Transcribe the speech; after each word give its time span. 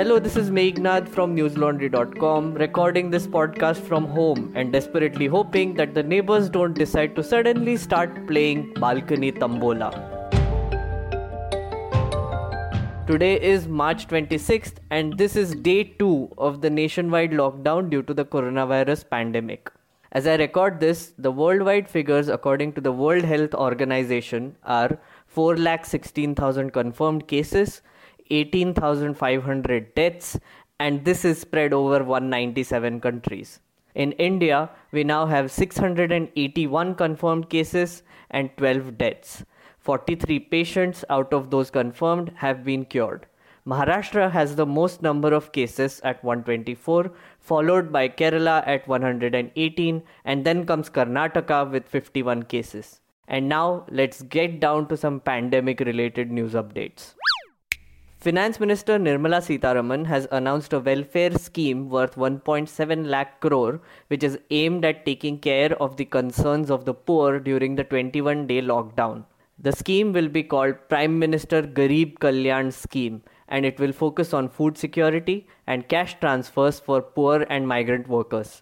Hello, 0.00 0.18
this 0.18 0.34
is 0.34 0.50
Meghnad 0.50 1.06
from 1.06 1.36
newslaundry.com, 1.36 2.54
recording 2.54 3.10
this 3.10 3.26
podcast 3.26 3.82
from 3.82 4.06
home 4.06 4.50
and 4.56 4.72
desperately 4.72 5.26
hoping 5.26 5.74
that 5.74 5.92
the 5.92 6.02
neighbors 6.02 6.48
don't 6.48 6.72
decide 6.72 7.14
to 7.16 7.22
suddenly 7.22 7.76
start 7.76 8.26
playing 8.26 8.72
balcony 8.80 9.30
tambola. 9.30 9.90
Today 13.06 13.38
is 13.42 13.68
March 13.68 14.08
26th, 14.08 14.76
and 14.88 15.18
this 15.18 15.36
is 15.36 15.54
day 15.54 15.84
2 15.84 16.32
of 16.38 16.62
the 16.62 16.70
nationwide 16.70 17.32
lockdown 17.32 17.90
due 17.90 18.02
to 18.04 18.14
the 18.14 18.24
coronavirus 18.24 19.04
pandemic. 19.10 19.70
As 20.12 20.26
I 20.26 20.36
record 20.36 20.80
this, 20.80 21.12
the 21.18 21.30
worldwide 21.30 21.90
figures 21.90 22.28
according 22.30 22.72
to 22.72 22.80
the 22.80 22.90
World 22.90 23.24
Health 23.24 23.52
Organization 23.52 24.56
are 24.64 24.98
4,16,000 25.36 26.72
confirmed 26.72 27.28
cases, 27.28 27.82
18,500 28.30 29.94
deaths, 29.94 30.38
and 30.78 31.04
this 31.04 31.24
is 31.24 31.40
spread 31.40 31.72
over 31.72 32.02
197 32.04 33.00
countries. 33.00 33.60
In 33.94 34.12
India, 34.12 34.70
we 34.92 35.04
now 35.04 35.26
have 35.26 35.50
681 35.50 36.94
confirmed 36.94 37.50
cases 37.50 38.02
and 38.30 38.50
12 38.56 38.96
deaths. 38.96 39.44
43 39.80 40.38
patients 40.38 41.04
out 41.10 41.32
of 41.32 41.50
those 41.50 41.70
confirmed 41.70 42.32
have 42.36 42.64
been 42.64 42.84
cured. 42.84 43.26
Maharashtra 43.66 44.30
has 44.30 44.56
the 44.56 44.64
most 44.64 45.02
number 45.02 45.34
of 45.34 45.52
cases 45.52 46.00
at 46.02 46.22
124, 46.24 47.12
followed 47.40 47.92
by 47.92 48.08
Kerala 48.08 48.66
at 48.66 48.88
118, 48.88 50.02
and 50.24 50.44
then 50.44 50.64
comes 50.64 50.88
Karnataka 50.88 51.70
with 51.70 51.86
51 51.86 52.44
cases. 52.44 53.00
And 53.28 53.48
now 53.48 53.86
let's 53.90 54.22
get 54.22 54.60
down 54.60 54.88
to 54.88 54.96
some 54.96 55.20
pandemic 55.20 55.80
related 55.80 56.30
news 56.30 56.54
updates. 56.54 57.14
Finance 58.24 58.60
Minister 58.60 58.98
Nirmala 58.98 59.38
Sitharaman 59.40 60.04
has 60.04 60.28
announced 60.30 60.74
a 60.74 60.78
welfare 60.78 61.32
scheme 61.38 61.88
worth 61.88 62.16
1.7 62.16 63.06
lakh 63.06 63.40
crore 63.40 63.80
which 64.08 64.22
is 64.22 64.38
aimed 64.50 64.84
at 64.84 65.06
taking 65.06 65.38
care 65.38 65.72
of 65.82 65.96
the 65.96 66.04
concerns 66.04 66.70
of 66.70 66.84
the 66.84 66.92
poor 66.92 67.38
during 67.40 67.76
the 67.76 67.84
21 67.84 68.46
day 68.46 68.60
lockdown. 68.60 69.24
The 69.58 69.72
scheme 69.72 70.12
will 70.12 70.28
be 70.28 70.42
called 70.42 70.74
Prime 70.90 71.18
Minister 71.18 71.62
Garib 71.62 72.18
Kalyan 72.18 72.70
Scheme 72.74 73.22
and 73.48 73.64
it 73.64 73.80
will 73.80 73.92
focus 73.92 74.34
on 74.34 74.50
food 74.50 74.76
security 74.76 75.46
and 75.66 75.88
cash 75.88 76.20
transfers 76.20 76.78
for 76.78 77.00
poor 77.00 77.46
and 77.48 77.66
migrant 77.66 78.06
workers. 78.06 78.60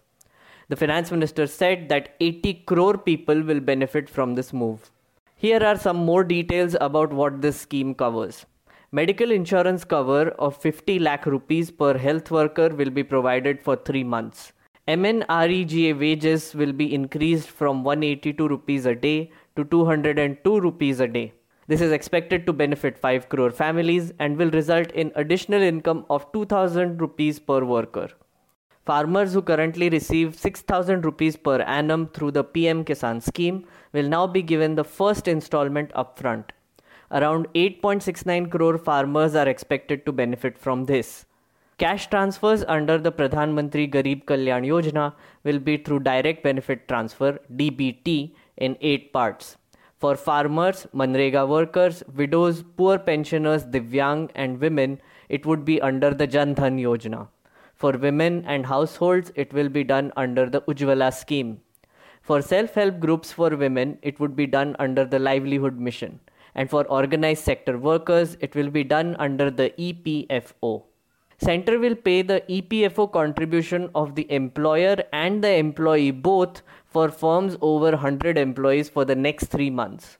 The 0.69 0.77
finance 0.77 1.11
minister 1.11 1.47
said 1.47 1.89
that 1.89 2.15
80 2.21 2.53
crore 2.65 2.97
people 2.97 3.41
will 3.41 3.59
benefit 3.59 4.09
from 4.09 4.35
this 4.35 4.53
move. 4.53 4.89
Here 5.35 5.61
are 5.61 5.77
some 5.77 5.97
more 5.97 6.23
details 6.23 6.77
about 6.79 7.11
what 7.11 7.41
this 7.41 7.59
scheme 7.59 7.93
covers. 7.93 8.45
Medical 8.91 9.29
insurance 9.29 9.83
cover 9.83 10.29
of 10.39 10.57
50 10.57 10.97
lakh 10.97 11.27
rupees 11.27 11.69
per 11.69 11.95
health 11.95 12.31
worker 12.31 12.69
will 12.69 12.89
be 12.89 13.03
provided 13.03 13.61
for 13.61 13.75
3 13.75 14.03
months. 14.03 14.51
MNREGA 14.87 15.99
wages 15.99 16.55
will 16.55 16.73
be 16.73 16.91
increased 16.91 17.51
from 17.51 17.83
182 17.83 18.47
rupees 18.47 18.87
a 18.87 18.95
day 18.95 19.31
to 19.55 19.63
202 19.65 20.59
rupees 20.59 20.99
a 21.01 21.07
day. 21.07 21.31
This 21.67 21.81
is 21.81 21.91
expected 21.91 22.47
to 22.47 22.51
benefit 22.51 22.97
5 22.97 23.29
crore 23.29 23.51
families 23.51 24.11
and 24.17 24.35
will 24.35 24.49
result 24.49 24.89
in 24.93 25.11
additional 25.13 25.61
income 25.61 26.03
of 26.09 26.31
2000 26.31 26.99
rupees 26.99 27.37
per 27.37 27.63
worker. 27.63 28.07
Farmers 28.87 29.33
who 29.33 29.43
currently 29.43 29.89
receive 29.89 30.35
6000 30.35 31.05
rupees 31.05 31.35
per 31.35 31.61
annum 31.61 32.07
through 32.07 32.31
the 32.31 32.43
PM 32.43 32.83
Kisan 32.83 33.21
scheme 33.21 33.65
will 33.93 34.09
now 34.09 34.25
be 34.25 34.41
given 34.41 34.73
the 34.73 34.83
first 34.83 35.27
installment 35.27 35.91
upfront. 35.91 36.45
Around 37.11 37.47
8.69 37.55 38.51
crore 38.51 38.77
farmers 38.77 39.33
are 39.33 39.47
expected 39.47 40.05
to 40.05 40.11
benefit 40.11 40.59
from 40.59 40.85
this. 40.85 41.25
Cash 41.79 42.07
transfers 42.07 42.63
under 42.67 42.99
the 42.99 43.11
Pradhan 43.11 43.53
Mantri 43.53 43.89
Garib 43.91 44.25
Kalyan 44.25 44.67
Yojana 44.67 45.13
will 45.43 45.57
be 45.57 45.77
through 45.77 46.01
direct 46.01 46.43
benefit 46.43 46.87
transfer 46.87 47.39
DBT 47.55 48.33
in 48.57 48.77
8 48.81 49.11
parts. 49.11 49.57
For 49.97 50.15
farmers, 50.15 50.85
Manrega 50.93 51.47
workers, 51.47 52.03
widows, 52.15 52.63
poor 52.77 52.99
pensioners, 52.99 53.65
Divyang, 53.65 54.29
and 54.35 54.61
women, 54.61 55.01
it 55.29 55.47
would 55.47 55.65
be 55.65 55.81
under 55.81 56.13
the 56.13 56.27
Jan 56.27 56.53
Dhan 56.53 56.79
Yojana. 56.79 57.27
For 57.73 57.93
women 57.93 58.45
and 58.45 58.67
households, 58.67 59.31
it 59.35 59.51
will 59.51 59.69
be 59.69 59.83
done 59.83 60.13
under 60.15 60.47
the 60.47 60.61
Ujjwala 60.61 61.11
scheme. 61.13 61.59
For 62.21 62.41
self 62.41 62.75
help 62.75 62.99
groups 62.99 63.31
for 63.31 63.49
women, 63.55 63.97
it 64.01 64.19
would 64.19 64.35
be 64.35 64.45
done 64.45 64.75
under 64.77 65.05
the 65.05 65.17
Livelihood 65.17 65.79
Mission. 65.79 66.19
And 66.55 66.69
for 66.69 66.85
organized 66.87 67.43
sector 67.43 67.77
workers, 67.77 68.37
it 68.39 68.55
will 68.55 68.69
be 68.69 68.83
done 68.83 69.15
under 69.19 69.49
the 69.49 69.71
EPFO. 69.77 70.83
Center 71.37 71.79
will 71.79 71.95
pay 71.95 72.21
the 72.21 72.43
EPFO 72.49 73.11
contribution 73.13 73.89
of 73.95 74.15
the 74.15 74.29
employer 74.29 74.97
and 75.13 75.41
the 75.41 75.53
employee 75.53 76.11
both 76.11 76.61
for 76.85 77.09
firms 77.09 77.55
over 77.61 77.91
100 77.91 78.37
employees 78.37 78.89
for 78.89 79.05
the 79.05 79.15
next 79.15 79.45
3 79.45 79.69
months. 79.69 80.17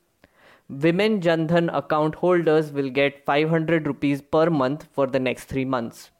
Women 0.68 1.20
Jandhan 1.20 1.68
account 1.76 2.14
holders 2.14 2.72
will 2.72 2.88
get 2.88 3.24
500 3.26 3.86
rupees 3.86 4.22
per 4.22 4.48
month 4.48 4.86
for 4.92 5.06
the 5.06 5.20
next 5.20 5.44
3 5.46 5.64
months. 5.64 6.10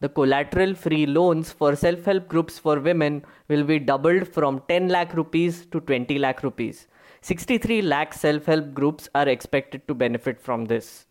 The 0.00 0.08
collateral 0.08 0.74
free 0.74 1.06
loans 1.06 1.50
for 1.50 1.74
self 1.74 2.04
help 2.04 2.28
groups 2.28 2.58
for 2.58 2.78
women 2.78 3.24
will 3.48 3.64
be 3.64 3.80
doubled 3.80 4.28
from 4.28 4.62
10 4.68 4.88
lakh 4.88 5.14
rupees 5.14 5.66
to 5.72 5.80
20 5.80 6.18
lakh 6.18 6.44
rupees. 6.44 6.86
63 7.22 7.82
lakh 7.82 8.14
self 8.14 8.46
help 8.46 8.72
groups 8.74 9.08
are 9.14 9.28
expected 9.28 9.88
to 9.88 9.94
benefit 9.94 10.40
from 10.40 10.66
this. 10.66 11.06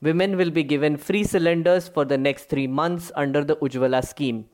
Women 0.00 0.36
will 0.36 0.50
be 0.50 0.62
given 0.62 0.96
free 0.96 1.24
cylinders 1.24 1.88
for 1.88 2.04
the 2.04 2.16
next 2.16 2.48
3 2.48 2.68
months 2.68 3.10
under 3.16 3.42
the 3.44 3.56
Ujjwala 3.56 4.06
scheme. 4.06 4.46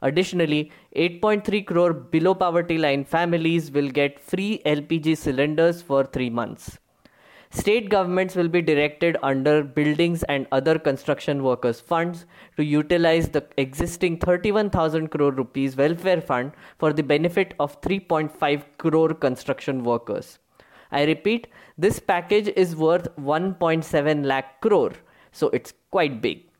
Additionally, 0.00 0.70
8.3 0.94 1.66
crore 1.66 1.92
below 1.92 2.34
poverty 2.34 2.78
line 2.78 3.04
families 3.04 3.70
will 3.72 3.90
get 3.90 4.20
free 4.20 4.62
LPG 4.64 5.16
cylinders 5.16 5.82
for 5.82 6.04
3 6.04 6.30
months. 6.30 6.78
State 7.56 7.88
governments 7.88 8.34
will 8.34 8.48
be 8.48 8.60
directed 8.60 9.16
under 9.22 9.62
Buildings 9.62 10.24
and 10.24 10.48
Other 10.50 10.76
Construction 10.76 11.44
Workers 11.44 11.80
Funds 11.80 12.26
to 12.56 12.64
utilize 12.64 13.28
the 13.28 13.46
existing 13.56 14.18
31,000 14.18 15.06
crore 15.06 15.30
rupees 15.30 15.76
welfare 15.76 16.20
fund 16.20 16.50
for 16.78 16.92
the 16.92 17.04
benefit 17.04 17.54
of 17.60 17.80
3.5 17.80 18.64
crore 18.76 19.14
construction 19.14 19.84
workers. 19.84 20.40
I 20.90 21.04
repeat, 21.04 21.46
this 21.78 22.00
package 22.00 22.48
is 22.56 22.74
worth 22.74 23.06
1.7 23.16 24.24
lakh 24.24 24.60
crore, 24.60 24.94
so 25.30 25.48
it's 25.50 25.74
quite 25.92 26.20
big. 26.20 26.50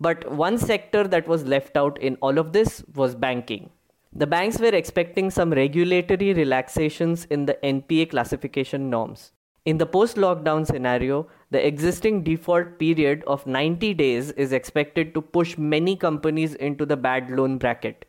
But 0.00 0.30
one 0.30 0.58
sector 0.58 1.08
that 1.08 1.26
was 1.26 1.44
left 1.44 1.78
out 1.78 1.98
in 1.98 2.16
all 2.16 2.36
of 2.36 2.52
this 2.52 2.84
was 2.94 3.14
banking. 3.14 3.70
The 4.12 4.26
banks 4.26 4.58
were 4.58 4.74
expecting 4.74 5.30
some 5.30 5.50
regulatory 5.50 6.34
relaxations 6.34 7.24
in 7.24 7.46
the 7.46 7.58
NPA 7.64 8.10
classification 8.10 8.90
norms. 8.90 9.32
In 9.64 9.78
the 9.78 9.86
post 9.86 10.16
lockdown 10.16 10.66
scenario, 10.66 11.28
the 11.52 11.64
existing 11.64 12.24
default 12.24 12.80
period 12.80 13.22
of 13.28 13.46
90 13.46 13.94
days 13.94 14.32
is 14.32 14.52
expected 14.52 15.14
to 15.14 15.22
push 15.22 15.56
many 15.56 15.94
companies 15.94 16.56
into 16.56 16.84
the 16.84 16.96
bad 16.96 17.30
loan 17.30 17.58
bracket. 17.58 18.04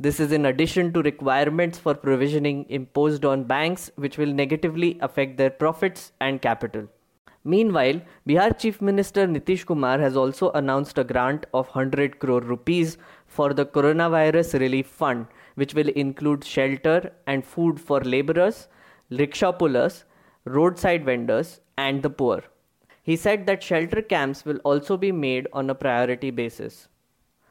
This 0.00 0.18
is 0.18 0.32
in 0.32 0.46
addition 0.46 0.94
to 0.94 1.02
requirements 1.02 1.78
for 1.78 1.92
provisioning 1.92 2.64
imposed 2.70 3.26
on 3.26 3.44
banks, 3.44 3.90
which 3.96 4.16
will 4.16 4.32
negatively 4.32 4.98
affect 5.02 5.36
their 5.36 5.50
profits 5.50 6.12
and 6.22 6.40
capital. 6.40 6.88
Meanwhile, 7.44 8.00
Bihar 8.26 8.58
Chief 8.58 8.80
Minister 8.80 9.26
Nitish 9.26 9.66
Kumar 9.66 9.98
has 9.98 10.16
also 10.16 10.52
announced 10.52 10.96
a 10.96 11.04
grant 11.04 11.44
of 11.52 11.66
100 11.66 12.18
crore 12.18 12.40
rupees 12.40 12.96
for 13.26 13.52
the 13.52 13.66
Coronavirus 13.66 14.58
Relief 14.58 14.86
Fund, 14.86 15.26
which 15.56 15.74
will 15.74 15.88
include 15.90 16.42
shelter 16.42 17.12
and 17.26 17.44
food 17.44 17.78
for 17.78 18.00
laborers, 18.00 18.68
rickshaw 19.10 19.52
pullers, 19.52 20.06
roadside 20.44 21.04
vendors, 21.04 21.60
and 21.76 22.02
the 22.02 22.10
poor. 22.10 22.42
He 23.02 23.16
said 23.16 23.46
that 23.46 23.62
shelter 23.62 24.02
camps 24.02 24.44
will 24.44 24.58
also 24.58 24.96
be 24.96 25.12
made 25.12 25.46
on 25.52 25.68
a 25.68 25.74
priority 25.74 26.30
basis. 26.30 26.88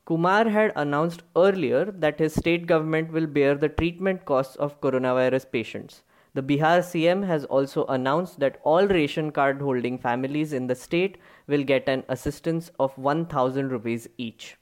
Kumar 0.06 0.50
had 0.50 0.74
announced 0.76 1.24
earlier 1.36 1.86
that 1.86 2.20
his 2.20 2.34
state 2.34 2.68
government 2.68 3.12
will 3.12 3.28
bear 3.28 3.56
the 3.56 3.70
treatment 3.70 4.26
costs 4.26 4.56
of 4.58 4.82
coronavirus 4.82 5.50
patients. 5.52 6.04
The 6.34 6.42
Bihar 6.42 6.80
CM 6.80 7.26
has 7.26 7.46
also 7.46 7.86
announced 7.86 8.40
that 8.40 8.60
all 8.64 8.88
ration 8.88 9.32
card 9.32 9.62
holding 9.62 9.98
families 10.00 10.52
in 10.52 10.68
the 10.68 10.76
state 10.76 11.20
will 11.48 11.64
get 11.64 11.88
an 11.88 12.04
assistance 12.10 12.72
of 12.80 12.98
1000 12.98 13.70
rupees 13.70 14.10
each. 14.18 14.58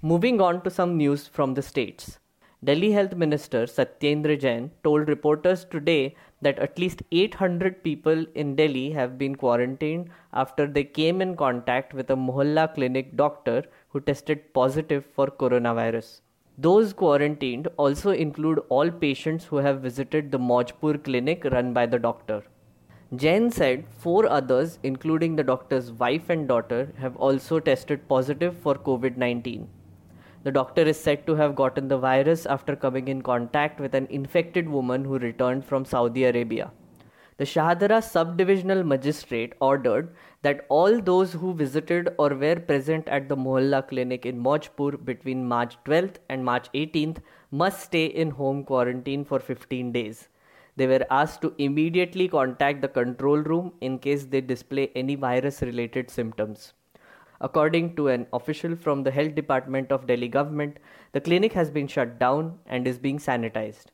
Moving 0.00 0.40
on 0.40 0.62
to 0.62 0.70
some 0.70 0.96
news 0.96 1.28
from 1.28 1.54
the 1.54 1.62
states. 1.62 2.18
Delhi 2.64 2.92
Health 2.92 3.14
Minister 3.14 3.66
Satyendra 3.66 4.40
Jain 4.40 4.70
told 4.82 5.08
reporters 5.08 5.66
today 5.66 6.16
that 6.44 6.58
at 6.58 6.78
least 6.78 7.02
800 7.10 7.82
people 7.82 8.24
in 8.34 8.54
Delhi 8.56 8.90
have 8.92 9.18
been 9.18 9.34
quarantined 9.34 10.10
after 10.32 10.66
they 10.66 10.84
came 10.84 11.20
in 11.20 11.36
contact 11.36 11.92
with 11.94 12.10
a 12.10 12.16
Mohalla 12.16 12.72
clinic 12.74 13.16
doctor 13.16 13.64
who 13.88 14.00
tested 14.00 14.52
positive 14.54 15.04
for 15.04 15.26
coronavirus. 15.26 16.20
Those 16.56 16.92
quarantined 16.92 17.68
also 17.76 18.10
include 18.10 18.60
all 18.68 18.90
patients 18.90 19.44
who 19.44 19.56
have 19.56 19.80
visited 19.80 20.30
the 20.30 20.38
Maujpur 20.38 21.02
clinic 21.02 21.44
run 21.44 21.72
by 21.72 21.86
the 21.86 21.98
doctor. 21.98 22.42
Jain 23.16 23.50
said 23.50 23.84
four 23.98 24.28
others, 24.28 24.78
including 24.82 25.36
the 25.36 25.42
doctor's 25.42 25.92
wife 25.92 26.30
and 26.30 26.48
daughter, 26.48 26.92
have 26.98 27.16
also 27.16 27.58
tested 27.60 28.08
positive 28.08 28.56
for 28.56 28.74
COVID 28.74 29.16
19. 29.16 29.68
The 30.44 30.52
doctor 30.52 30.82
is 30.82 31.00
said 31.00 31.26
to 31.26 31.34
have 31.36 31.56
gotten 31.56 31.88
the 31.88 31.96
virus 31.96 32.44
after 32.44 32.76
coming 32.76 33.08
in 33.08 33.22
contact 33.22 33.80
with 33.80 33.94
an 33.94 34.06
infected 34.10 34.68
woman 34.68 35.02
who 35.02 35.18
returned 35.18 35.64
from 35.64 35.86
Saudi 35.86 36.24
Arabia. 36.24 36.70
The 37.38 37.44
Shahdara 37.44 38.02
subdivisional 38.08 38.86
magistrate 38.86 39.54
ordered 39.60 40.14
that 40.42 40.66
all 40.68 41.00
those 41.00 41.32
who 41.32 41.54
visited 41.54 42.10
or 42.18 42.28
were 42.34 42.56
present 42.56 43.08
at 43.08 43.30
the 43.30 43.36
Mohalla 43.38 43.88
clinic 43.88 44.26
in 44.26 44.38
Maujpur 44.38 45.02
between 45.02 45.48
March 45.48 45.78
12th 45.86 46.16
and 46.28 46.44
March 46.44 46.70
18th 46.74 47.22
must 47.50 47.80
stay 47.80 48.04
in 48.04 48.30
home 48.30 48.64
quarantine 48.64 49.24
for 49.24 49.40
15 49.40 49.92
days. 49.92 50.28
They 50.76 50.86
were 50.86 51.06
asked 51.10 51.40
to 51.40 51.54
immediately 51.56 52.28
contact 52.28 52.82
the 52.82 52.88
control 52.88 53.38
room 53.38 53.72
in 53.80 53.98
case 53.98 54.26
they 54.26 54.42
display 54.42 54.90
any 54.94 55.14
virus 55.14 55.62
related 55.62 56.10
symptoms. 56.10 56.74
According 57.40 57.96
to 57.96 58.08
an 58.08 58.26
official 58.32 58.76
from 58.76 59.02
the 59.02 59.10
health 59.10 59.34
department 59.34 59.90
of 59.90 60.06
Delhi 60.06 60.28
government, 60.28 60.78
the 61.12 61.20
clinic 61.20 61.52
has 61.52 61.70
been 61.70 61.88
shut 61.88 62.18
down 62.18 62.58
and 62.66 62.86
is 62.86 62.98
being 62.98 63.18
sanitized. 63.18 63.86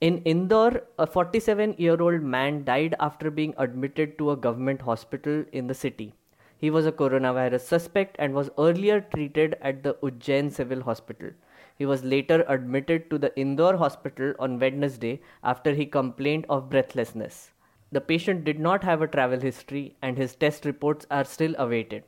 In 0.00 0.18
Indore, 0.24 0.82
a 0.98 1.06
47 1.06 1.76
year 1.78 2.00
old 2.00 2.22
man 2.22 2.64
died 2.64 2.94
after 3.00 3.30
being 3.30 3.54
admitted 3.56 4.18
to 4.18 4.32
a 4.32 4.36
government 4.36 4.82
hospital 4.82 5.44
in 5.52 5.66
the 5.66 5.74
city. 5.74 6.14
He 6.58 6.70
was 6.70 6.86
a 6.86 6.92
coronavirus 6.92 7.60
suspect 7.60 8.16
and 8.18 8.34
was 8.34 8.50
earlier 8.58 9.00
treated 9.00 9.56
at 9.60 9.82
the 9.82 9.94
Ujjain 10.02 10.52
Civil 10.52 10.82
Hospital. 10.82 11.30
He 11.76 11.86
was 11.86 12.04
later 12.04 12.44
admitted 12.48 13.10
to 13.10 13.18
the 13.18 13.34
Indore 13.38 13.76
hospital 13.76 14.34
on 14.38 14.58
Wednesday 14.58 15.20
after 15.42 15.74
he 15.74 15.86
complained 15.86 16.46
of 16.48 16.70
breathlessness. 16.70 17.50
The 17.90 18.00
patient 18.00 18.44
did 18.44 18.58
not 18.60 18.84
have 18.84 19.02
a 19.02 19.08
travel 19.08 19.40
history 19.40 19.96
and 20.02 20.16
his 20.16 20.34
test 20.34 20.64
reports 20.64 21.06
are 21.10 21.24
still 21.24 21.54
awaited. 21.58 22.04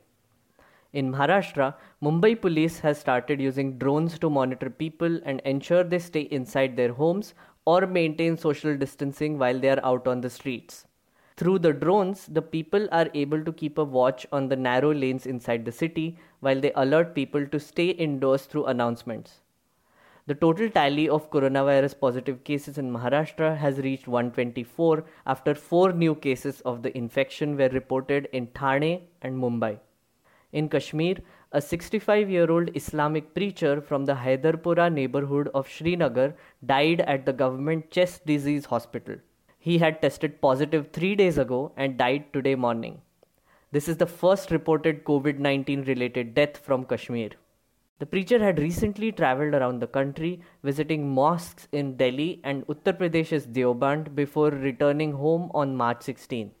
In 0.99 1.11
Maharashtra, 1.11 1.75
Mumbai 2.01 2.41
police 2.41 2.79
has 2.79 2.97
started 2.97 3.39
using 3.39 3.77
drones 3.77 4.17
to 4.17 4.31
monitor 4.31 4.67
people 4.71 5.19
and 5.25 5.39
ensure 5.41 5.83
they 5.83 5.99
stay 5.99 6.21
inside 6.21 6.75
their 6.75 6.91
homes 6.91 7.35
or 7.65 7.85
maintain 7.85 8.35
social 8.35 8.75
distancing 8.75 9.37
while 9.37 9.59
they 9.59 9.69
are 9.69 9.85
out 9.85 10.07
on 10.07 10.21
the 10.21 10.29
streets. 10.31 10.87
Through 11.35 11.59
the 11.59 11.71
drones, 11.71 12.25
the 12.25 12.41
people 12.41 12.87
are 12.91 13.11
able 13.13 13.43
to 13.43 13.53
keep 13.53 13.77
a 13.77 13.83
watch 13.83 14.25
on 14.31 14.49
the 14.49 14.55
narrow 14.55 14.91
lanes 14.91 15.27
inside 15.27 15.65
the 15.65 15.71
city 15.71 16.17
while 16.39 16.59
they 16.59 16.71
alert 16.73 17.13
people 17.13 17.45
to 17.45 17.59
stay 17.59 17.89
indoors 17.89 18.47
through 18.47 18.65
announcements. 18.65 19.41
The 20.25 20.33
total 20.33 20.67
tally 20.67 21.07
of 21.07 21.29
coronavirus 21.29 21.99
positive 21.99 22.43
cases 22.43 22.79
in 22.79 22.91
Maharashtra 22.91 23.55
has 23.55 23.77
reached 23.77 24.07
124 24.07 25.05
after 25.27 25.53
four 25.53 25.93
new 25.93 26.15
cases 26.15 26.61
of 26.61 26.81
the 26.81 26.97
infection 26.97 27.55
were 27.55 27.69
reported 27.69 28.29
in 28.33 28.47
Thane 28.47 29.03
and 29.21 29.37
Mumbai. 29.37 29.77
In 30.53 30.69
Kashmir, 30.69 31.17
a 31.51 31.61
65 31.61 32.29
year 32.29 32.49
old 32.49 32.69
Islamic 32.73 33.33
preacher 33.33 33.81
from 33.81 34.05
the 34.05 34.13
Haidarpura 34.15 34.91
neighborhood 34.91 35.49
of 35.53 35.69
Srinagar 35.69 36.35
died 36.65 37.01
at 37.01 37.25
the 37.25 37.33
government 37.33 37.91
chest 37.91 38.25
disease 38.25 38.65
hospital. 38.65 39.15
He 39.59 39.77
had 39.79 40.01
tested 40.01 40.39
positive 40.39 40.91
three 40.93 41.15
days 41.15 41.37
ago 41.37 41.73
and 41.75 41.97
died 41.97 42.31
today 42.31 42.55
morning. 42.55 43.01
This 43.73 43.89
is 43.89 43.97
the 43.97 44.05
first 44.05 44.49
reported 44.49 45.03
COVID 45.03 45.39
19 45.39 45.83
related 45.83 46.33
death 46.33 46.57
from 46.57 46.85
Kashmir. 46.85 47.31
The 47.99 48.05
preacher 48.05 48.39
had 48.39 48.59
recently 48.59 49.11
traveled 49.11 49.53
around 49.53 49.79
the 49.81 49.87
country, 49.87 50.41
visiting 50.63 51.09
mosques 51.09 51.67
in 51.71 51.97
Delhi 51.97 52.39
and 52.45 52.65
Uttar 52.67 52.97
Pradesh's 52.97 53.47
Deoband 53.47 54.15
before 54.15 54.51
returning 54.51 55.11
home 55.11 55.51
on 55.53 55.75
March 55.75 56.03
16. 56.03 56.51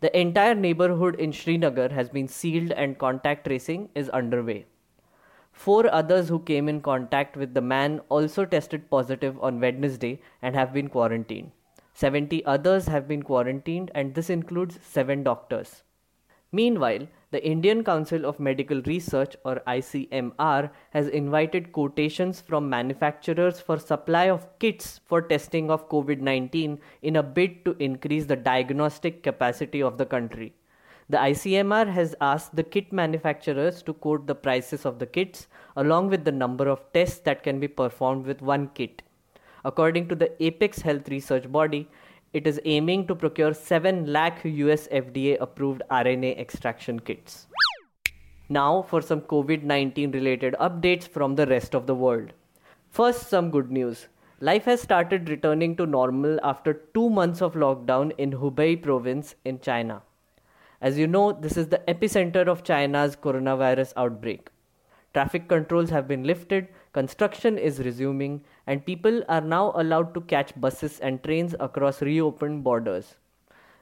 The 0.00 0.16
entire 0.16 0.54
neighborhood 0.54 1.16
in 1.16 1.32
Srinagar 1.32 1.88
has 1.88 2.08
been 2.08 2.28
sealed 2.28 2.70
and 2.70 2.98
contact 2.98 3.46
tracing 3.46 3.88
is 3.96 4.08
underway. 4.10 4.66
Four 5.50 5.92
others 5.92 6.28
who 6.28 6.38
came 6.38 6.68
in 6.68 6.80
contact 6.80 7.36
with 7.36 7.52
the 7.52 7.60
man 7.60 8.00
also 8.08 8.44
tested 8.44 8.88
positive 8.90 9.36
on 9.42 9.58
Wednesday 9.58 10.20
and 10.40 10.54
have 10.54 10.72
been 10.72 10.88
quarantined. 10.88 11.50
70 11.94 12.44
others 12.44 12.86
have 12.86 13.08
been 13.08 13.24
quarantined, 13.24 13.90
and 13.92 14.14
this 14.14 14.30
includes 14.30 14.78
seven 14.80 15.24
doctors. 15.24 15.82
Meanwhile, 16.52 17.08
the 17.30 17.44
Indian 17.44 17.84
Council 17.84 18.24
of 18.24 18.40
Medical 18.40 18.80
Research 18.82 19.36
or 19.44 19.60
ICMR 19.66 20.70
has 20.90 21.08
invited 21.08 21.72
quotations 21.72 22.40
from 22.40 22.70
manufacturers 22.70 23.60
for 23.60 23.78
supply 23.78 24.30
of 24.30 24.46
kits 24.58 25.00
for 25.04 25.20
testing 25.20 25.70
of 25.70 25.90
COVID-19 25.90 26.78
in 27.02 27.16
a 27.16 27.22
bid 27.22 27.66
to 27.66 27.76
increase 27.78 28.24
the 28.24 28.36
diagnostic 28.36 29.22
capacity 29.22 29.82
of 29.82 29.98
the 29.98 30.06
country. 30.06 30.54
The 31.10 31.18
ICMR 31.18 31.92
has 31.92 32.14
asked 32.22 32.56
the 32.56 32.62
kit 32.62 32.92
manufacturers 32.92 33.82
to 33.82 33.92
quote 33.92 34.26
the 34.26 34.34
prices 34.34 34.86
of 34.86 34.98
the 34.98 35.06
kits 35.06 35.48
along 35.76 36.08
with 36.08 36.24
the 36.24 36.32
number 36.32 36.68
of 36.68 36.82
tests 36.92 37.20
that 37.20 37.42
can 37.42 37.60
be 37.60 37.68
performed 37.68 38.24
with 38.24 38.40
one 38.40 38.68
kit. 38.74 39.02
According 39.64 40.08
to 40.08 40.14
the 40.14 40.42
Apex 40.42 40.80
Health 40.80 41.08
Research 41.08 41.50
Body, 41.50 41.88
it 42.32 42.46
is 42.46 42.60
aiming 42.64 43.06
to 43.06 43.14
procure 43.14 43.54
7 43.54 44.12
lakh 44.12 44.40
US 44.44 44.86
FDA 44.88 45.36
approved 45.40 45.82
RNA 45.90 46.38
extraction 46.38 47.00
kits. 47.00 47.46
Now 48.48 48.82
for 48.82 49.00
some 49.00 49.20
COVID 49.22 49.62
19 49.62 50.12
related 50.12 50.54
updates 50.60 51.08
from 51.08 51.34
the 51.36 51.46
rest 51.46 51.74
of 51.74 51.86
the 51.86 51.94
world. 51.94 52.32
First, 52.90 53.28
some 53.28 53.50
good 53.50 53.70
news. 53.70 54.08
Life 54.40 54.64
has 54.64 54.80
started 54.80 55.28
returning 55.28 55.76
to 55.76 55.84
normal 55.84 56.38
after 56.42 56.74
two 56.94 57.10
months 57.10 57.42
of 57.42 57.54
lockdown 57.54 58.12
in 58.18 58.32
Hubei 58.32 58.80
province 58.80 59.34
in 59.44 59.60
China. 59.60 60.02
As 60.80 60.96
you 60.96 61.06
know, 61.06 61.32
this 61.32 61.56
is 61.56 61.68
the 61.68 61.82
epicenter 61.88 62.46
of 62.46 62.62
China's 62.62 63.16
coronavirus 63.16 63.92
outbreak. 63.96 64.48
Traffic 65.12 65.48
controls 65.48 65.90
have 65.90 66.06
been 66.06 66.22
lifted, 66.22 66.68
construction 66.98 67.58
is 67.58 67.78
resuming, 67.86 68.42
and 68.66 68.84
people 68.84 69.22
are 69.28 69.40
now 69.40 69.72
allowed 69.76 70.12
to 70.14 70.20
catch 70.32 70.52
buses 70.60 70.98
and 70.98 71.22
trains 71.22 71.54
across 71.60 72.02
reopened 72.02 72.64
borders. 72.64 73.14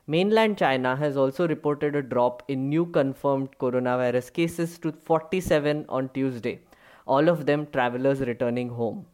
Mainland 0.07 0.59
China 0.59 0.95
has 0.97 1.17
also 1.17 1.49
reported 1.49 1.97
a 1.97 2.03
drop 2.03 2.43
in 2.49 2.69
new 2.69 2.85
confirmed 2.99 3.49
coronavirus 3.59 4.33
cases 4.33 4.79
to 4.79 4.93
47 4.93 5.87
on 5.89 6.11
Tuesday, 6.11 6.61
all 7.07 7.29
of 7.31 7.47
them 7.47 7.67
travelers 7.73 8.21
returning 8.21 8.69
home. 8.69 9.07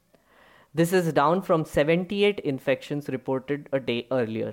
This 0.75 0.93
is 0.93 1.13
down 1.13 1.41
from 1.43 1.65
78 1.65 2.41
infections 2.41 3.09
reported 3.09 3.69
a 3.73 3.79
day 3.79 4.07
earlier. 4.11 4.53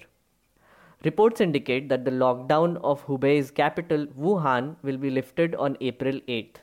Reports 1.04 1.42
indicate 1.42 1.90
that 1.90 2.06
the 2.06 2.12
lockdown 2.12 2.80
of 2.84 3.06
Hubei's 3.08 3.52
capital, 3.52 4.06
Wuhan, 4.08 4.76
will 4.84 4.98
be 4.98 5.10
lifted 5.10 5.56
on 5.56 5.78
April 5.82 6.20
8th. 6.28 6.58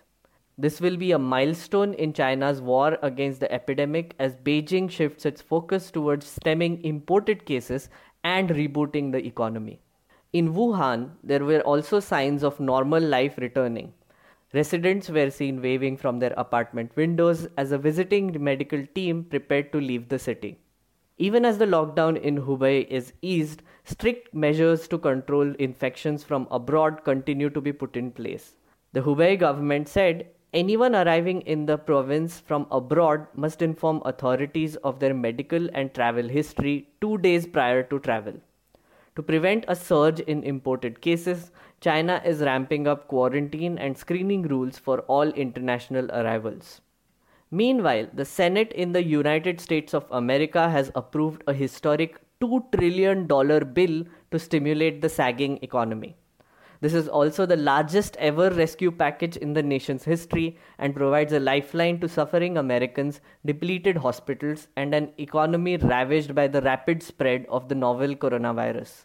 This 0.59 0.81
will 0.81 0.97
be 0.97 1.13
a 1.13 1.19
milestone 1.19 1.93
in 1.93 2.15
China's 2.15 2.63
war 2.63 2.97
against 3.03 3.41
the 3.41 3.53
epidemic 3.53 4.15
as 4.19 4.37
Beijing 4.37 4.91
shifts 4.91 5.27
its 5.27 5.43
focus 5.43 5.91
towards 5.91 6.27
stemming 6.27 6.83
imported 6.83 7.45
cases 7.45 7.91
and 8.25 8.49
rebooting 8.49 9.13
the 9.13 9.27
economy. 9.27 9.83
In 10.33 10.55
Wuhan, 10.55 11.11
there 11.23 11.45
were 11.45 11.61
also 11.61 12.01
signs 12.01 12.43
of 12.43 12.59
normal 12.59 13.03
life 13.03 13.37
returning. 13.37 13.93
Residents 14.55 15.11
were 15.11 15.29
seen 15.29 15.61
waving 15.61 15.99
from 15.99 16.21
their 16.21 16.33
apartment 16.39 16.97
windows 16.97 17.47
as 17.59 17.73
a 17.73 17.79
visiting 17.79 18.43
medical 18.43 18.87
team 18.95 19.25
prepared 19.25 19.71
to 19.73 19.79
leave 19.79 20.09
the 20.09 20.19
city. 20.19 20.59
Even 21.19 21.45
as 21.45 21.59
the 21.59 21.67
lockdown 21.67 22.19
in 22.19 22.41
Hubei 22.41 22.87
is 22.89 23.13
eased, 23.21 23.63
strict 23.85 24.33
measures 24.33 24.89
to 24.89 24.97
control 24.97 25.55
infections 25.59 26.25
from 26.25 26.49
abroad 26.51 27.05
continue 27.05 27.51
to 27.51 27.61
be 27.61 27.75
put 27.75 27.95
in 27.95 28.11
place. 28.11 28.57
The 28.95 29.03
Hubei 29.03 29.39
government 29.39 29.89
said 29.89 30.31
Anyone 30.57 30.95
arriving 30.97 31.43
in 31.43 31.67
the 31.67 31.77
province 31.77 32.41
from 32.41 32.67
abroad 32.71 33.27
must 33.35 33.61
inform 33.61 34.01
authorities 34.07 34.77
of 34.77 35.01
their 35.01 35.13
medical 35.13 35.69
and 35.75 35.93
travel 35.93 36.27
history 36.27 36.89
two 37.03 37.19
days 37.19 37.47
prior 37.47 37.83
to 37.83 37.99
travel. 37.99 38.33
To 39.17 39.23
prevent 39.23 39.67
a 39.69 39.77
surge 39.77 40.21
in 40.21 40.43
imported 40.45 41.03
cases, 41.03 41.51
China 41.83 42.23
is 42.25 42.41
ramping 42.41 42.89
up 42.89 43.07
quarantine 43.07 43.77
and 43.77 43.99
screening 43.99 44.45
rules 44.45 44.79
for 44.79 45.01
all 45.01 45.29
international 45.29 46.11
arrivals. 46.11 46.81
Meanwhile, 47.51 48.09
the 48.15 48.25
Senate 48.25 48.73
in 48.73 48.93
the 48.93 49.05
United 49.05 49.61
States 49.61 49.93
of 49.93 50.07
America 50.11 50.71
has 50.71 50.91
approved 50.95 51.43
a 51.47 51.53
historic 51.53 52.19
$2 52.41 52.73
trillion 52.73 53.27
bill 53.75 54.05
to 54.31 54.39
stimulate 54.39 55.03
the 55.03 55.11
sagging 55.11 55.59
economy. 55.61 56.17
This 56.81 56.95
is 56.95 57.09
also 57.09 57.47
the 57.47 57.57
largest 57.57 58.17
ever 58.17 58.51
rescue 58.51 58.91
package 58.91 59.37
in 59.37 59.55
the 59.55 59.63
nation's 59.63 60.05
history 60.05 60.59
and 60.79 60.95
provides 60.95 61.33
a 61.33 61.41
lifeline 61.41 62.01
to 62.01 62.09
suffering 62.09 62.59
Americans, 62.59 63.21
depleted 63.45 63.97
hospitals, 63.97 64.69
and 64.77 64.95
an 64.95 65.13
economy 65.19 65.77
ravaged 65.79 66.35
by 66.35 66.49
the 66.49 66.61
rapid 66.61 67.03
spread 67.03 67.47
of 67.49 67.69
the 67.69 67.75
novel 67.75 68.15
coronavirus. 68.15 69.05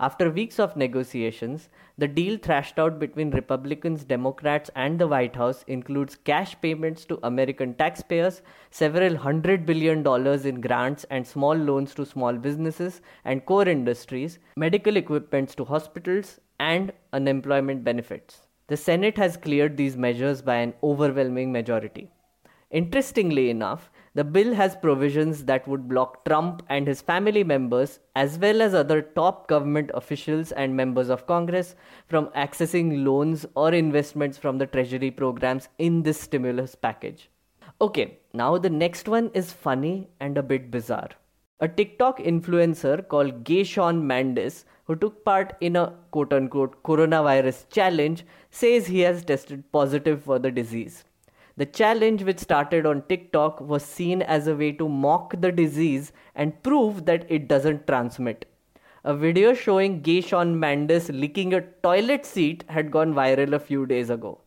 After 0.00 0.30
weeks 0.30 0.58
of 0.58 0.76
negotiations, 0.76 1.68
the 1.96 2.08
deal 2.08 2.36
thrashed 2.36 2.76
out 2.76 2.98
between 2.98 3.30
Republicans, 3.30 4.02
Democrats, 4.02 4.68
and 4.74 4.98
the 4.98 5.06
White 5.06 5.36
House 5.36 5.64
includes 5.68 6.16
cash 6.16 6.60
payments 6.60 7.04
to 7.04 7.20
American 7.22 7.74
taxpayers, 7.74 8.42
several 8.72 9.16
hundred 9.16 9.64
billion 9.64 10.02
dollars 10.02 10.44
in 10.44 10.60
grants 10.60 11.04
and 11.10 11.24
small 11.24 11.54
loans 11.54 11.94
to 11.94 12.04
small 12.04 12.32
businesses 12.32 13.00
and 13.24 13.46
core 13.46 13.68
industries, 13.68 14.40
medical 14.56 14.96
equipments 14.96 15.54
to 15.54 15.64
hospitals, 15.64 16.40
and 16.70 16.92
unemployment 17.12 17.84
benefits. 17.84 18.42
The 18.68 18.76
Senate 18.76 19.18
has 19.18 19.36
cleared 19.36 19.76
these 19.76 19.96
measures 19.96 20.42
by 20.42 20.56
an 20.56 20.74
overwhelming 20.82 21.50
majority. 21.52 22.10
Interestingly 22.70 23.50
enough, 23.50 23.90
the 24.14 24.24
bill 24.24 24.54
has 24.54 24.76
provisions 24.76 25.44
that 25.44 25.66
would 25.66 25.88
block 25.88 26.24
Trump 26.24 26.62
and 26.68 26.86
his 26.86 27.02
family 27.02 27.44
members, 27.44 27.98
as 28.14 28.38
well 28.38 28.62
as 28.62 28.74
other 28.74 29.02
top 29.02 29.48
government 29.48 29.90
officials 29.92 30.52
and 30.52 30.76
members 30.76 31.10
of 31.10 31.26
Congress, 31.26 31.74
from 32.06 32.28
accessing 32.44 33.04
loans 33.04 33.44
or 33.54 33.74
investments 33.74 34.38
from 34.38 34.58
the 34.58 34.66
Treasury 34.66 35.10
programs 35.10 35.68
in 35.78 36.02
this 36.02 36.20
stimulus 36.20 36.74
package. 36.74 37.28
Okay, 37.80 38.18
now 38.32 38.56
the 38.56 38.70
next 38.70 39.08
one 39.08 39.30
is 39.34 39.52
funny 39.52 40.08
and 40.20 40.38
a 40.38 40.42
bit 40.42 40.70
bizarre. 40.70 41.10
A 41.60 41.68
TikTok 41.68 42.18
influencer 42.18 43.06
called 43.06 43.44
Gay 43.44 43.64
Shawn 43.64 44.06
Mendes, 44.06 44.64
who 44.92 44.96
took 44.96 45.24
part 45.24 45.56
in 45.60 45.76
a 45.76 45.94
quote 46.10 46.32
unquote 46.34 46.82
coronavirus 46.82 47.64
challenge, 47.70 48.24
says 48.50 48.86
he 48.86 49.00
has 49.00 49.24
tested 49.24 49.64
positive 49.72 50.22
for 50.22 50.38
the 50.38 50.50
disease. 50.50 51.04
The 51.56 51.64
challenge, 51.66 52.22
which 52.24 52.38
started 52.38 52.84
on 52.86 53.02
TikTok, 53.08 53.60
was 53.60 53.82
seen 53.84 54.20
as 54.22 54.46
a 54.46 54.54
way 54.54 54.72
to 54.72 54.88
mock 54.88 55.34
the 55.40 55.52
disease 55.52 56.12
and 56.34 56.62
prove 56.62 57.06
that 57.06 57.24
it 57.30 57.48
doesn't 57.48 57.86
transmit. 57.86 58.44
A 59.04 59.14
video 59.14 59.54
showing 59.54 60.00
gay 60.02 60.20
Shawn 60.20 60.58
Mendes 60.58 61.08
licking 61.08 61.54
a 61.54 61.62
toilet 61.82 62.26
seat 62.26 62.64
had 62.68 62.90
gone 62.90 63.14
viral 63.14 63.54
a 63.54 63.58
few 63.58 63.86
days 63.86 64.10
ago. 64.10 64.40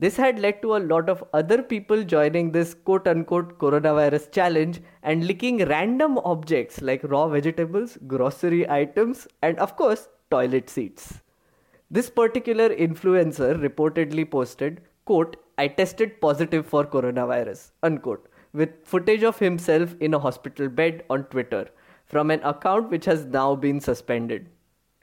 This 0.00 0.16
had 0.16 0.38
led 0.38 0.62
to 0.62 0.76
a 0.76 0.84
lot 0.90 1.10
of 1.10 1.22
other 1.34 1.62
people 1.62 2.02
joining 2.04 2.52
this 2.52 2.72
quote 2.72 3.06
unquote 3.06 3.58
coronavirus 3.58 4.32
challenge 4.32 4.80
and 5.02 5.26
licking 5.26 5.58
random 5.66 6.16
objects 6.24 6.80
like 6.80 7.04
raw 7.04 7.28
vegetables, 7.28 7.98
grocery 8.06 8.66
items, 8.70 9.28
and 9.42 9.58
of 9.58 9.76
course, 9.76 10.08
toilet 10.30 10.70
seats. 10.70 11.20
This 11.90 12.08
particular 12.08 12.70
influencer 12.70 13.60
reportedly 13.60 14.30
posted, 14.30 14.80
quote, 15.04 15.36
I 15.58 15.68
tested 15.68 16.18
positive 16.22 16.64
for 16.64 16.86
coronavirus, 16.86 17.72
unquote, 17.82 18.26
with 18.54 18.70
footage 18.84 19.22
of 19.22 19.38
himself 19.38 19.94
in 20.00 20.14
a 20.14 20.18
hospital 20.18 20.70
bed 20.70 21.04
on 21.10 21.24
Twitter 21.24 21.68
from 22.06 22.30
an 22.30 22.40
account 22.42 22.90
which 22.90 23.04
has 23.04 23.26
now 23.26 23.54
been 23.54 23.80
suspended. 23.80 24.48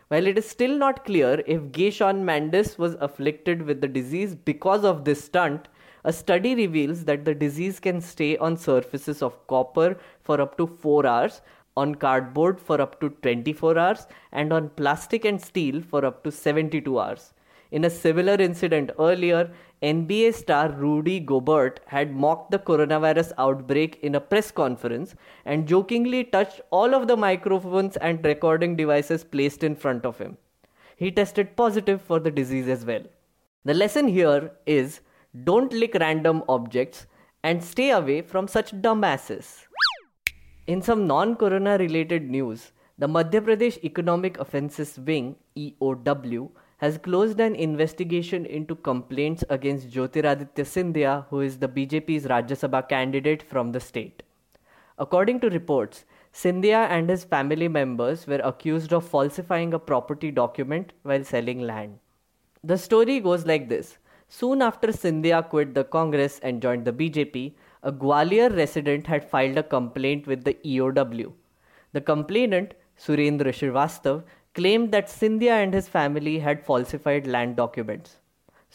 While 0.09 0.25
it 0.25 0.37
is 0.37 0.49
still 0.49 0.77
not 0.77 1.03
clear 1.03 1.43
if 1.45 1.73
Gay 1.73 1.89
Shawn 1.89 2.23
Mendes 2.23 2.77
was 2.77 2.95
afflicted 3.01 3.63
with 3.63 3.81
the 3.81 3.89
disease 3.89 4.35
because 4.35 4.85
of 4.85 5.03
this 5.03 5.25
stunt, 5.25 5.67
a 6.05 6.13
study 6.13 6.55
reveals 6.55 7.03
that 7.03 7.25
the 7.25 7.35
disease 7.35 7.81
can 7.81 7.99
stay 7.99 8.37
on 8.37 8.55
surfaces 8.55 9.21
of 9.21 9.45
copper 9.47 9.97
for 10.23 10.39
up 10.39 10.57
to 10.59 10.65
4 10.65 11.05
hours, 11.05 11.41
on 11.75 11.93
cardboard 11.93 12.61
for 12.61 12.79
up 12.79 13.01
to 13.01 13.09
24 13.09 13.77
hours, 13.77 14.07
and 14.31 14.53
on 14.53 14.69
plastic 14.69 15.25
and 15.25 15.41
steel 15.41 15.81
for 15.81 16.05
up 16.05 16.23
to 16.23 16.31
72 16.31 16.97
hours. 16.97 17.33
In 17.71 17.83
a 17.83 17.89
similar 17.89 18.35
incident 18.35 18.91
earlier, 18.97 19.51
NBA 19.83 20.33
star 20.33 20.71
Rudy 20.71 21.19
Gobert 21.19 21.81
had 21.85 22.15
mocked 22.15 22.51
the 22.51 22.59
coronavirus 22.59 23.33
outbreak 23.37 23.99
in 24.01 24.15
a 24.15 24.21
press 24.21 24.51
conference 24.51 25.15
and 25.45 25.67
jokingly 25.67 26.23
touched 26.23 26.61
all 26.71 26.95
of 26.95 27.07
the 27.07 27.17
microphones 27.17 27.97
and 27.97 28.25
recording 28.25 28.75
devices 28.75 29.23
placed 29.23 29.63
in 29.63 29.75
front 29.75 30.05
of 30.05 30.17
him. 30.17 30.37
He 30.95 31.11
tested 31.11 31.55
positive 31.55 32.01
for 32.01 32.19
the 32.19 32.31
disease 32.31 32.67
as 32.67 32.85
well. 32.85 33.03
The 33.65 33.73
lesson 33.73 34.07
here 34.07 34.51
is 34.65 35.01
don't 35.43 35.73
lick 35.73 35.93
random 35.93 36.43
objects 36.47 37.05
and 37.43 37.63
stay 37.63 37.91
away 37.91 38.21
from 38.21 38.47
such 38.47 38.71
dumbasses. 38.81 39.65
In 40.65 40.81
some 40.81 41.05
non 41.05 41.35
corona 41.35 41.77
related 41.77 42.29
news, 42.29 42.71
the 42.97 43.07
Madhya 43.07 43.41
Pradesh 43.41 43.77
Economic 43.83 44.39
Offences 44.39 44.97
Wing 44.97 45.35
EOW 45.55 46.49
has 46.77 46.97
closed 46.97 47.39
an 47.39 47.55
investigation 47.55 48.45
into 48.45 48.75
complaints 48.75 49.43
against 49.49 49.89
Jyotiraditya 49.89 50.65
Scindia, 50.65 51.25
who 51.29 51.41
is 51.41 51.57
the 51.57 51.67
BJP's 51.67 52.25
Rajya 52.25 52.57
Sabha 52.63 52.87
candidate 52.87 53.41
from 53.41 53.71
the 53.71 53.79
state. 53.79 54.23
According 54.99 55.39
to 55.41 55.49
reports, 55.49 56.05
Scindia 56.31 56.87
and 56.89 57.09
his 57.09 57.23
family 57.23 57.67
members 57.67 58.27
were 58.27 58.41
accused 58.43 58.93
of 58.93 59.07
falsifying 59.07 59.73
a 59.73 59.79
property 59.79 60.29
document 60.29 60.93
while 61.03 61.23
selling 61.23 61.61
land. 61.61 61.97
The 62.63 62.77
story 62.77 63.19
goes 63.19 63.45
like 63.45 63.69
this 63.69 63.97
Soon 64.29 64.61
after 64.61 64.89
Scindia 64.89 65.41
quit 65.49 65.73
the 65.73 65.83
Congress 65.85 66.39
and 66.43 66.61
joined 66.61 66.85
the 66.85 66.91
BJP, 66.91 67.53
a 67.83 67.91
Gwalior 67.91 68.55
resident 68.55 69.07
had 69.07 69.29
filed 69.29 69.57
a 69.57 69.63
complaint 69.63 70.27
with 70.27 70.43
the 70.43 70.55
EOW. 70.65 71.31
The 71.93 72.01
complainant, 72.01 72.73
Surendra 72.99 73.53
Srivastav, 73.53 74.23
claimed 74.57 74.91
that 74.91 75.07
Scindia 75.07 75.53
and 75.53 75.71
his 75.71 75.87
family 75.87 76.39
had 76.39 76.65
falsified 76.65 77.27
land 77.27 77.55
documents. 77.55 78.15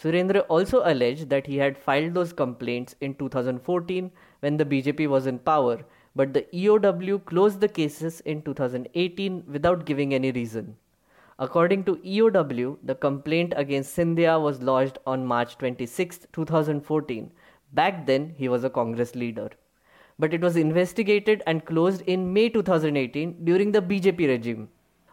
Surendra 0.01 0.43
also 0.49 0.83
alleged 0.85 1.29
that 1.29 1.45
he 1.45 1.57
had 1.57 1.77
filed 1.77 2.15
those 2.15 2.33
complaints 2.33 2.95
in 3.01 3.17
2014 3.17 4.13
when 4.41 4.57
the 4.57 4.65
BJP 4.65 5.09
was 5.09 5.27
in 5.27 5.41
power, 5.41 5.81
but 6.15 6.33
the 6.33 6.47
EOW 6.55 7.25
closed 7.25 7.61
the 7.61 7.69
cases 7.69 8.21
in 8.21 8.43
2018 8.43 9.43
without 9.49 9.85
giving 9.85 10.15
any 10.15 10.31
reason. 10.31 10.77
According 11.41 11.83
to 11.87 11.97
EOW, 11.97 12.79
the 12.85 12.95
complaint 12.95 13.53
against 13.57 13.97
Scindia 13.97 14.41
was 14.41 14.63
lodged 14.63 14.99
on 15.05 15.27
March 15.27 15.59
26, 15.59 16.29
2014. 16.33 17.33
Back 17.73 18.07
then, 18.07 18.35
he 18.37 18.49
was 18.49 18.63
a 18.63 18.71
Congress 18.71 19.17
leader. 19.17 19.51
But 20.17 20.33
it 20.33 20.43
was 20.43 20.57
investigated 20.57 21.43
and 21.45 21.65
closed 21.65 22.03
in 22.03 22.33
May 22.33 22.51
2018 22.51 23.45
during 23.45 23.73
the 23.73 23.83
BJP 23.83 24.29
regime. 24.29 24.69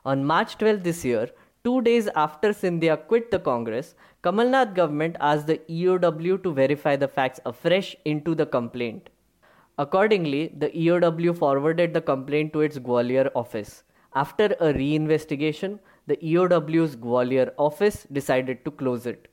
On 0.05 0.23
March 0.23 0.57
12 0.57 0.83
this 0.83 1.03
year, 1.03 1.29
two 1.63 1.81
days 1.81 2.07
after 2.15 2.53
Scindia 2.53 2.97
quit 2.97 3.31
the 3.31 3.39
Congress, 3.39 3.95
Kamalnath 4.23 4.73
government 4.75 5.15
asked 5.19 5.47
the 5.47 5.59
EOW 5.69 6.41
to 6.43 6.53
verify 6.53 6.95
the 6.95 7.07
facts 7.07 7.39
afresh 7.45 7.95
into 8.05 8.35
the 8.35 8.45
complaint. 8.45 9.09
Accordingly, 9.77 10.53
the 10.57 10.69
EOW 10.69 11.37
forwarded 11.37 11.93
the 11.93 12.01
complaint 12.01 12.53
to 12.53 12.61
its 12.61 12.77
Gwalior 12.77 13.31
office. 13.35 13.83
After 14.15 14.45
a 14.59 14.73
reinvestigation, 14.73 15.79
the 16.07 16.17
EOW's 16.17 16.95
Gwalior 16.95 17.53
office 17.57 18.05
decided 18.11 18.65
to 18.65 18.71
close 18.71 19.05
it. 19.05 19.27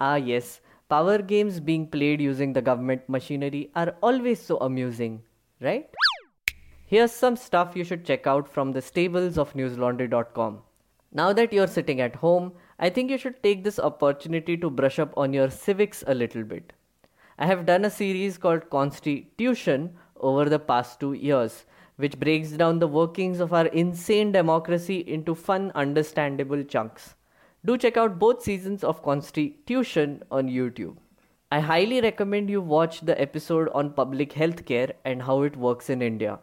Ah, 0.00 0.14
yes, 0.14 0.60
power 0.88 1.18
games 1.18 1.60
being 1.60 1.86
played 1.86 2.20
using 2.20 2.52
the 2.52 2.62
government 2.62 3.02
machinery 3.08 3.70
are 3.74 3.94
always 4.00 4.40
so 4.40 4.56
amusing, 4.58 5.22
right? 5.60 5.90
Here's 6.90 7.12
some 7.12 7.36
stuff 7.36 7.76
you 7.76 7.84
should 7.84 8.06
check 8.06 8.26
out 8.26 8.48
from 8.48 8.72
the 8.72 8.80
stables 8.80 9.36
of 9.36 9.52
newslaundry.com. 9.52 10.62
Now 11.12 11.34
that 11.34 11.52
you're 11.52 11.66
sitting 11.66 12.00
at 12.00 12.16
home, 12.16 12.52
I 12.78 12.88
think 12.88 13.10
you 13.10 13.18
should 13.18 13.42
take 13.42 13.62
this 13.62 13.78
opportunity 13.78 14.56
to 14.56 14.70
brush 14.70 14.98
up 14.98 15.12
on 15.14 15.34
your 15.34 15.50
civics 15.50 16.02
a 16.06 16.14
little 16.14 16.44
bit. 16.44 16.72
I 17.38 17.44
have 17.44 17.66
done 17.66 17.84
a 17.84 17.90
series 17.90 18.38
called 18.38 18.70
Constitution 18.70 19.98
over 20.16 20.48
the 20.48 20.58
past 20.58 20.98
two 20.98 21.12
years, 21.12 21.66
which 21.96 22.18
breaks 22.18 22.52
down 22.52 22.78
the 22.78 22.88
workings 22.88 23.38
of 23.40 23.52
our 23.52 23.66
insane 23.66 24.32
democracy 24.32 25.00
into 25.00 25.34
fun, 25.34 25.70
understandable 25.74 26.64
chunks. 26.64 27.16
Do 27.66 27.76
check 27.76 27.98
out 27.98 28.18
both 28.18 28.42
seasons 28.42 28.82
of 28.82 29.02
Constitution 29.02 30.22
on 30.30 30.48
YouTube. 30.48 30.96
I 31.52 31.60
highly 31.60 32.00
recommend 32.00 32.48
you 32.48 32.62
watch 32.62 33.02
the 33.02 33.20
episode 33.20 33.68
on 33.74 33.92
public 33.92 34.32
healthcare 34.32 34.92
and 35.04 35.20
how 35.20 35.42
it 35.42 35.54
works 35.54 35.90
in 35.90 36.00
India. 36.00 36.38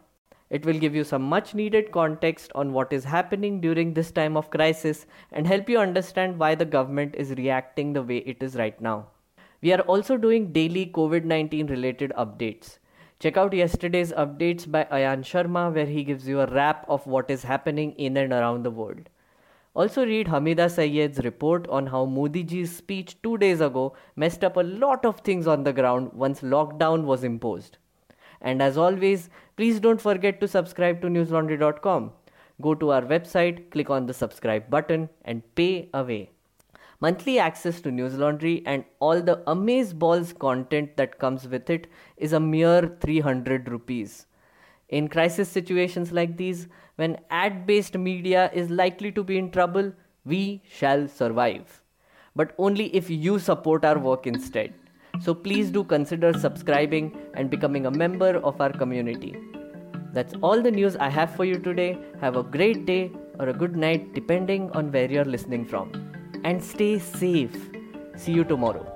It 0.48 0.64
will 0.64 0.78
give 0.78 0.94
you 0.94 1.02
some 1.02 1.22
much 1.22 1.54
needed 1.54 1.90
context 1.90 2.52
on 2.54 2.72
what 2.72 2.92
is 2.92 3.04
happening 3.04 3.60
during 3.60 3.94
this 3.94 4.12
time 4.12 4.36
of 4.36 4.50
crisis 4.50 5.06
and 5.32 5.46
help 5.46 5.68
you 5.68 5.78
understand 5.78 6.38
why 6.38 6.54
the 6.54 6.64
government 6.64 7.16
is 7.16 7.32
reacting 7.32 7.92
the 7.92 8.02
way 8.02 8.18
it 8.18 8.42
is 8.42 8.54
right 8.54 8.80
now. 8.80 9.06
We 9.60 9.72
are 9.72 9.80
also 9.80 10.16
doing 10.16 10.52
daily 10.52 10.86
COVID 10.86 11.24
19 11.24 11.66
related 11.66 12.12
updates. 12.16 12.78
Check 13.18 13.36
out 13.36 13.54
yesterday's 13.54 14.12
updates 14.12 14.70
by 14.70 14.84
Ayan 14.84 15.22
Sharma, 15.24 15.72
where 15.74 15.86
he 15.86 16.04
gives 16.04 16.28
you 16.28 16.40
a 16.40 16.46
wrap 16.46 16.84
of 16.88 17.06
what 17.06 17.30
is 17.30 17.42
happening 17.42 17.92
in 17.92 18.16
and 18.18 18.32
around 18.32 18.62
the 18.62 18.70
world. 18.70 19.08
Also, 19.74 20.04
read 20.06 20.26
Hamida 20.26 20.70
Sayyed's 20.70 21.18
report 21.24 21.66
on 21.68 21.86
how 21.86 22.04
Modi 22.04 22.42
ji's 22.42 22.76
speech 22.76 23.16
two 23.22 23.36
days 23.38 23.60
ago 23.60 23.94
messed 24.16 24.44
up 24.44 24.56
a 24.56 24.62
lot 24.62 25.04
of 25.04 25.20
things 25.20 25.46
on 25.46 25.64
the 25.64 25.72
ground 25.72 26.12
once 26.12 26.40
lockdown 26.40 27.04
was 27.04 27.24
imposed. 27.24 27.78
And 28.40 28.62
as 28.62 28.76
always, 28.76 29.28
please 29.56 29.80
don't 29.80 30.00
forget 30.00 30.40
to 30.40 30.48
subscribe 30.48 31.00
to 31.00 31.08
newslaundry.com. 31.08 32.12
Go 32.62 32.74
to 32.74 32.92
our 32.92 33.02
website, 33.02 33.70
click 33.70 33.90
on 33.90 34.06
the 34.06 34.14
subscribe 34.14 34.70
button, 34.70 35.08
and 35.24 35.42
pay 35.54 35.88
away. 35.92 36.30
Monthly 37.00 37.38
access 37.38 37.80
to 37.82 37.90
News 37.90 38.14
Laundry 38.14 38.62
and 38.64 38.84
all 39.00 39.20
the 39.20 39.42
Amaze 39.46 39.92
Balls 39.92 40.32
content 40.32 40.96
that 40.96 41.18
comes 41.18 41.46
with 41.46 41.68
it 41.68 41.88
is 42.16 42.32
a 42.32 42.40
mere 42.40 42.96
300 43.00 43.68
rupees. 43.68 44.26
In 44.88 45.08
crisis 45.08 45.48
situations 45.48 46.12
like 46.12 46.38
these, 46.38 46.68
when 46.94 47.18
ad 47.30 47.66
based 47.66 47.98
media 47.98 48.50
is 48.54 48.70
likely 48.70 49.12
to 49.12 49.22
be 49.22 49.36
in 49.36 49.50
trouble, 49.50 49.92
we 50.24 50.62
shall 50.66 51.06
survive. 51.06 51.82
But 52.34 52.54
only 52.56 52.94
if 52.96 53.10
you 53.10 53.38
support 53.38 53.84
our 53.84 53.98
work 53.98 54.26
instead. 54.26 54.72
So 55.20 55.34
please 55.34 55.70
do 55.70 55.84
consider 55.84 56.32
subscribing 56.32 57.16
and 57.34 57.50
becoming 57.50 57.86
a 57.86 57.90
member 57.90 58.36
of 58.38 58.60
our 58.60 58.72
community. 58.72 59.36
That's 60.12 60.34
all 60.42 60.62
the 60.62 60.70
news 60.70 60.96
I 60.96 61.08
have 61.10 61.34
for 61.34 61.44
you 61.44 61.58
today. 61.58 61.98
Have 62.20 62.36
a 62.36 62.42
great 62.42 62.86
day 62.86 63.12
or 63.38 63.48
a 63.48 63.52
good 63.52 63.76
night, 63.76 64.14
depending 64.14 64.70
on 64.70 64.90
where 64.90 65.10
you're 65.10 65.24
listening 65.24 65.64
from. 65.64 65.92
And 66.44 66.62
stay 66.62 66.98
safe. 66.98 67.70
See 68.16 68.32
you 68.32 68.44
tomorrow. 68.44 68.92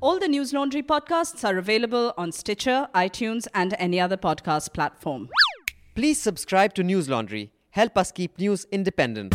All 0.00 0.18
the 0.18 0.28
News 0.28 0.52
Laundry 0.52 0.82
podcasts 0.82 1.44
are 1.48 1.58
available 1.58 2.12
on 2.18 2.32
Stitcher, 2.32 2.88
iTunes, 2.94 3.46
and 3.54 3.74
any 3.78 4.00
other 4.00 4.16
podcast 4.16 4.72
platform. 4.72 5.28
Please 5.94 6.20
subscribe 6.20 6.74
to 6.74 6.82
News 6.82 7.08
Laundry. 7.08 7.52
Help 7.70 7.96
us 7.96 8.12
keep 8.12 8.38
news 8.38 8.66
independent. 8.70 9.34